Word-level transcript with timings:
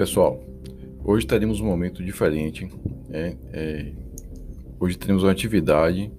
Pessoal, 0.00 0.42
hoje 1.04 1.26
teremos 1.26 1.60
um 1.60 1.66
momento 1.66 2.02
diferente. 2.02 2.66
É, 3.10 3.36
é, 3.52 3.92
hoje 4.80 4.96
teremos 4.96 5.22
uma 5.22 5.30
atividade 5.30 6.10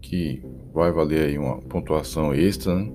que 0.00 0.40
vai 0.72 0.92
valer 0.92 1.24
aí 1.24 1.38
uma 1.38 1.60
pontuação 1.62 2.32
extra, 2.32 2.72
né? 2.76 2.88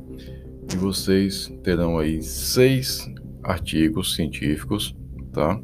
e 0.74 0.78
vocês 0.78 1.54
terão 1.66 2.00
aí 2.00 2.24
seis 2.24 3.14
artigos 3.44 4.16
científicos, 4.16 4.96
tá? 5.34 5.60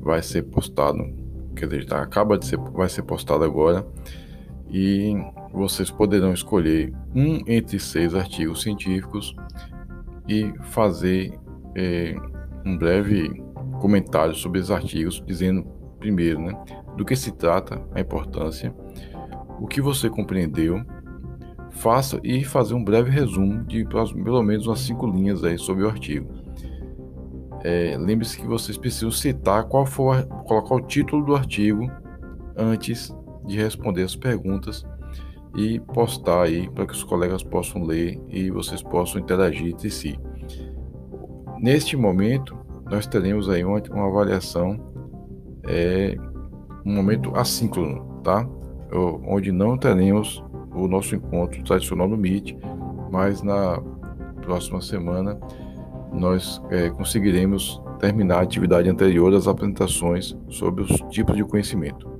Vai 0.00 0.22
ser 0.22 0.44
postado, 0.44 1.12
quer 1.56 1.66
dizer, 1.66 1.84
tá, 1.84 2.00
acaba 2.00 2.38
de 2.38 2.46
ser, 2.46 2.58
vai 2.58 2.88
ser 2.88 3.02
postado 3.02 3.42
agora 3.42 3.84
e 4.70 5.16
vocês 5.52 5.90
poderão 5.90 6.32
escolher 6.32 6.94
um 7.12 7.42
entre 7.48 7.80
seis 7.80 8.14
artigos 8.14 8.62
científicos 8.62 9.34
e 10.28 10.52
fazer 10.70 11.36
é, 11.74 12.14
um 12.66 12.76
breve 12.76 13.42
comentário 13.80 14.34
sobre 14.34 14.58
os 14.58 14.70
artigos, 14.70 15.22
dizendo 15.24 15.64
primeiro, 15.98 16.40
né, 16.40 16.52
do 16.96 17.04
que 17.04 17.14
se 17.14 17.32
trata, 17.32 17.80
a 17.92 18.00
importância, 18.00 18.74
o 19.60 19.66
que 19.66 19.80
você 19.80 20.10
compreendeu, 20.10 20.84
faça 21.70 22.20
e 22.24 22.44
fazer 22.44 22.74
um 22.74 22.82
breve 22.82 23.10
resumo 23.10 23.64
de 23.64 23.84
pelo 23.84 24.42
menos 24.42 24.66
umas 24.66 24.80
cinco 24.80 25.06
linhas 25.06 25.44
aí 25.44 25.58
sobre 25.58 25.84
o 25.84 25.88
artigo. 25.88 26.28
É, 27.62 27.96
Lembre-se 27.98 28.38
que 28.38 28.46
vocês 28.46 28.76
precisam 28.76 29.10
citar 29.10 29.64
qual 29.64 29.86
for, 29.86 30.24
colocar 30.46 30.74
o 30.74 30.80
título 30.80 31.24
do 31.24 31.34
artigo 31.34 31.90
antes 32.56 33.14
de 33.46 33.56
responder 33.56 34.02
as 34.02 34.16
perguntas 34.16 34.84
e 35.56 35.80
postar 35.80 36.42
aí 36.42 36.70
para 36.70 36.86
que 36.86 36.92
os 36.92 37.04
colegas 37.04 37.42
possam 37.42 37.82
ler 37.82 38.20
e 38.28 38.50
vocês 38.50 38.82
possam 38.82 39.20
interagir 39.20 39.68
entre 39.68 39.90
si. 39.90 40.18
Neste 41.66 41.96
momento, 41.96 42.56
nós 42.88 43.08
teremos 43.08 43.50
aí 43.50 43.64
uma, 43.64 43.82
uma 43.90 44.06
avaliação, 44.06 44.78
é, 45.64 46.16
um 46.84 46.94
momento 46.94 47.34
assíncrono, 47.34 48.20
tá? 48.22 48.48
Onde 49.26 49.50
não 49.50 49.76
teremos 49.76 50.44
o 50.72 50.86
nosso 50.86 51.16
encontro 51.16 51.60
tradicional 51.64 52.06
no 52.06 52.16
Meet, 52.16 52.56
mas 53.10 53.42
na 53.42 53.82
próxima 54.42 54.80
semana 54.80 55.40
nós 56.12 56.62
é, 56.70 56.88
conseguiremos 56.88 57.82
terminar 57.98 58.36
a 58.36 58.42
atividade 58.42 58.88
anterior 58.88 59.32
das 59.32 59.48
apresentações 59.48 60.36
sobre 60.48 60.84
os 60.84 60.92
tipos 61.10 61.34
de 61.34 61.42
conhecimento. 61.42 62.15